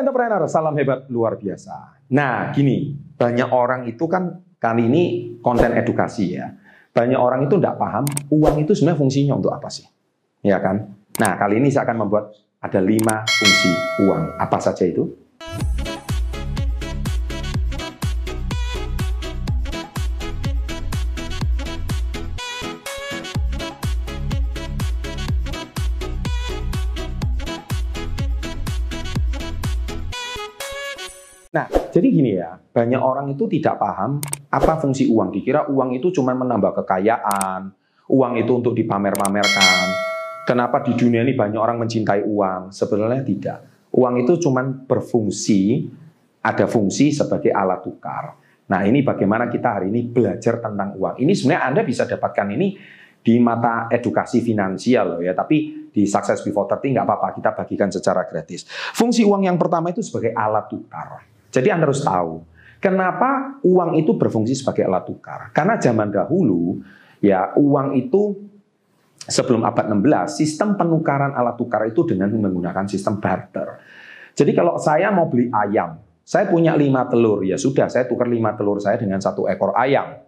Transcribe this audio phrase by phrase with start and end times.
[0.00, 2.08] Solopreneur, salam hebat luar biasa.
[2.16, 5.02] Nah, gini, banyak orang itu kan kali ini
[5.44, 6.56] konten edukasi ya.
[6.88, 9.84] Banyak orang itu tidak paham uang itu sebenarnya fungsinya untuk apa sih?
[10.40, 10.96] Ya kan?
[11.20, 12.32] Nah, kali ini saya akan membuat
[12.64, 13.70] ada lima fungsi
[14.08, 14.40] uang.
[14.40, 15.04] Apa saja itu?
[31.50, 34.22] Nah, jadi gini ya, banyak orang itu tidak paham
[34.54, 35.34] apa fungsi uang.
[35.34, 37.74] Dikira uang itu cuma menambah kekayaan,
[38.06, 39.86] uang itu untuk dipamer-pamerkan.
[40.46, 42.70] Kenapa di dunia ini banyak orang mencintai uang?
[42.70, 43.58] Sebenarnya tidak.
[43.90, 45.90] Uang itu cuma berfungsi,
[46.38, 48.38] ada fungsi sebagai alat tukar.
[48.70, 51.18] Nah, ini bagaimana kita hari ini belajar tentang uang.
[51.18, 52.78] Ini sebenarnya Anda bisa dapatkan ini
[53.26, 57.90] di mata edukasi finansial loh ya, tapi di Success Before 30 nggak apa-apa, kita bagikan
[57.90, 58.70] secara gratis.
[58.94, 61.26] Fungsi uang yang pertama itu sebagai alat tukar.
[61.50, 62.46] Jadi Anda harus tahu,
[62.78, 65.50] kenapa uang itu berfungsi sebagai alat tukar.
[65.50, 66.78] Karena zaman dahulu,
[67.18, 68.50] ya uang itu
[69.26, 73.82] sebelum abad 16, sistem penukaran alat tukar itu dengan menggunakan sistem barter.
[74.32, 78.54] Jadi kalau saya mau beli ayam, saya punya lima telur, ya sudah, saya tukar lima
[78.54, 80.22] telur saya dengan satu ekor ayam.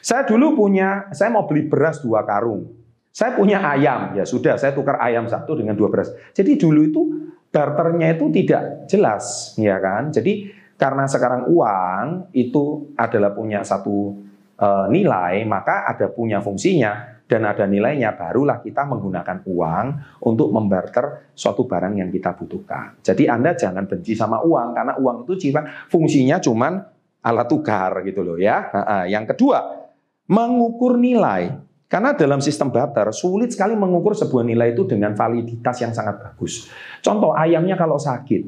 [0.00, 2.70] Saya dulu punya, saya mau beli beras dua karung.
[3.10, 6.14] Saya punya ayam, ya sudah, saya tukar ayam satu dengan dua beras.
[6.30, 7.02] Jadi dulu itu
[7.50, 10.14] barternya itu tidak jelas, ya kan?
[10.14, 14.16] Jadi karena sekarang uang itu adalah punya satu
[14.56, 19.86] e, nilai, maka ada punya fungsinya dan ada nilainya, barulah kita menggunakan uang
[20.24, 22.98] untuk membarter suatu barang yang kita butuhkan.
[23.04, 26.80] Jadi Anda jangan benci sama uang karena uang itu cuma fungsinya cuman
[27.20, 28.72] alat tukar gitu loh ya.
[29.06, 29.58] Yang kedua,
[30.26, 31.54] mengukur nilai.
[31.90, 36.70] Karena dalam sistem barter sulit sekali mengukur sebuah nilai itu dengan validitas yang sangat bagus.
[37.02, 38.42] Contoh ayamnya kalau sakit,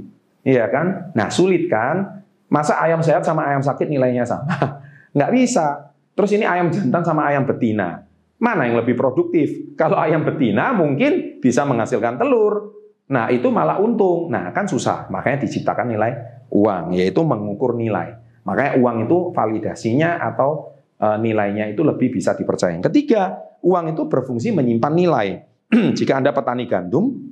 [0.47, 1.11] iya kan?
[1.19, 2.22] Nah sulit kan?
[2.53, 4.45] Masa ayam sehat sama ayam sakit nilainya sama?
[5.17, 5.97] Nggak bisa.
[6.13, 8.05] Terus ini ayam jantan sama ayam betina.
[8.37, 9.73] Mana yang lebih produktif?
[9.73, 12.77] Kalau ayam betina mungkin bisa menghasilkan telur.
[13.09, 14.29] Nah itu malah untung.
[14.29, 15.09] Nah kan susah.
[15.09, 16.13] Makanya diciptakan nilai
[16.53, 18.21] uang, yaitu mengukur nilai.
[18.45, 22.77] Makanya uang itu validasinya atau e, nilainya itu lebih bisa dipercaya.
[22.85, 25.29] Ketiga, uang itu berfungsi menyimpan nilai.
[25.99, 27.32] Jika Anda petani gandum,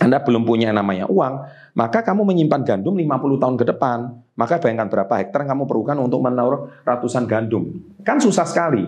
[0.00, 1.34] anda belum punya namanya uang,
[1.78, 3.98] maka kamu menyimpan gandum 50 tahun ke depan.
[4.34, 7.70] Maka bayangkan berapa hektar kamu perlukan untuk menaruh ratusan gandum.
[8.02, 8.82] Kan susah sekali.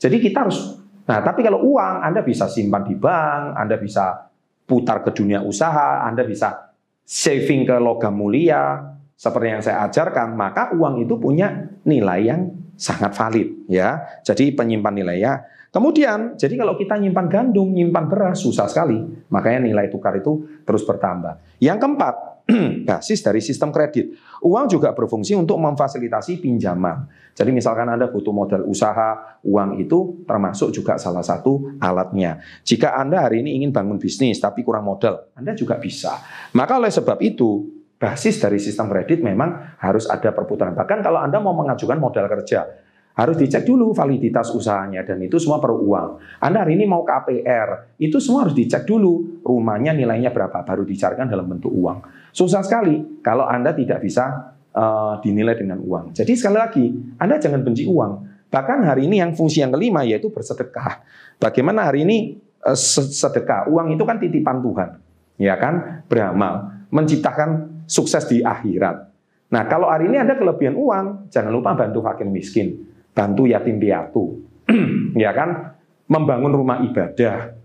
[0.00, 4.26] Jadi kita harus Nah, tapi kalau uang Anda bisa simpan di bank, Anda bisa
[4.66, 6.74] putar ke dunia usaha, Anda bisa
[7.06, 8.82] saving ke logam mulia
[9.14, 14.02] seperti yang saya ajarkan, maka uang itu punya nilai yang sangat valid ya.
[14.26, 15.32] Jadi penyimpan nilainya
[15.74, 18.96] Kemudian, jadi kalau kita nyimpan gandum, nyimpan beras, susah sekali.
[19.28, 21.60] Makanya nilai tukar itu terus bertambah.
[21.60, 22.14] Yang keempat,
[22.88, 24.14] basis dari sistem kredit.
[24.46, 27.10] Uang juga berfungsi untuk memfasilitasi pinjaman.
[27.34, 32.40] Jadi misalkan Anda butuh modal usaha, uang itu termasuk juga salah satu alatnya.
[32.62, 36.22] Jika Anda hari ini ingin bangun bisnis tapi kurang modal, Anda juga bisa.
[36.54, 37.66] Maka oleh sebab itu,
[37.98, 40.78] basis dari sistem kredit memang harus ada perputaran.
[40.78, 42.85] Bahkan kalau Anda mau mengajukan modal kerja,
[43.16, 46.08] harus dicek dulu validitas usahanya dan itu semua perlu uang.
[46.36, 51.24] Anda hari ini mau KPR, itu semua harus dicek dulu rumahnya nilainya berapa baru dicarikan
[51.24, 52.04] dalam bentuk uang.
[52.36, 56.12] Susah sekali kalau Anda tidak bisa uh, dinilai dengan uang.
[56.12, 56.84] Jadi sekali lagi,
[57.16, 58.12] Anda jangan benci uang.
[58.52, 61.00] Bahkan hari ini yang fungsi yang kelima yaitu bersedekah.
[61.40, 62.36] Bagaimana hari ini
[62.68, 63.72] uh, sedekah?
[63.72, 65.00] Uang itu kan titipan Tuhan.
[65.40, 66.04] Ya kan?
[66.04, 69.08] Beramal, menciptakan sukses di akhirat.
[69.46, 74.44] Nah, kalau hari ini ada kelebihan uang, jangan lupa bantu fakir miskin bantu yatim piatu,
[75.16, 75.72] ya kan,
[76.04, 77.56] membangun rumah ibadah,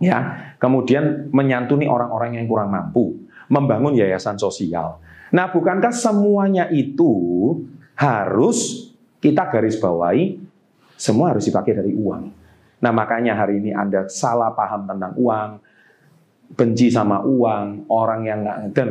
[0.00, 0.18] ya,
[0.56, 3.20] kemudian menyantuni orang-orang yang kurang mampu,
[3.52, 5.04] membangun yayasan sosial.
[5.28, 7.12] Nah, bukankah semuanya itu
[7.94, 8.90] harus
[9.20, 10.40] kita garis bawahi,
[10.96, 12.32] semua harus dipakai dari uang.
[12.82, 15.48] Nah, makanya hari ini Anda salah paham tentang uang,
[16.58, 18.88] benci sama uang, orang yang nggak dan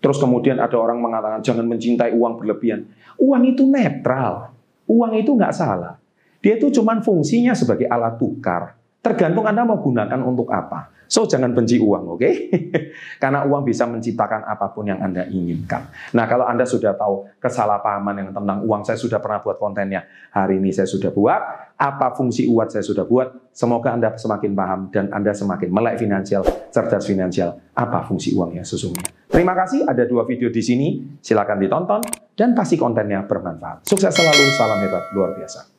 [0.00, 2.88] terus kemudian ada orang mengatakan jangan mencintai uang berlebihan.
[3.20, 4.53] Uang itu netral.
[4.88, 5.96] Uang itu nggak salah.
[6.44, 8.76] Dia itu cuma fungsinya sebagai alat tukar.
[9.00, 10.94] Tergantung Anda mau gunakan untuk apa.
[11.04, 12.20] So jangan benci uang, oke?
[12.20, 12.34] Okay?
[13.22, 15.92] Karena uang bisa menciptakan apa pun yang Anda inginkan.
[16.16, 20.08] Nah kalau Anda sudah tahu kesalahpahaman yang tentang uang, saya sudah pernah buat kontennya.
[20.32, 21.40] Hari ini saya sudah buat.
[21.76, 23.52] Apa fungsi uang saya sudah buat.
[23.52, 26.42] Semoga Anda semakin paham dan Anda semakin melek finansial,
[26.72, 27.60] cerdas finansial.
[27.76, 29.23] Apa fungsi uang yang sesungguhnya.
[29.34, 29.82] Terima kasih.
[29.82, 31.18] Ada dua video di sini.
[31.18, 32.00] Silakan ditonton
[32.38, 33.82] dan pasti kontennya bermanfaat.
[33.82, 34.46] Sukses selalu.
[34.54, 35.73] Salam hebat luar biasa.